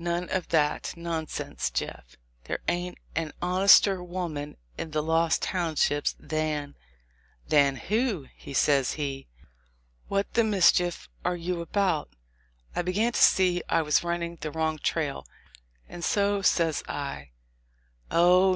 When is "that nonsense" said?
0.48-1.70